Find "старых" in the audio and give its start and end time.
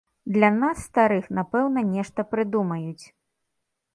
0.85-1.27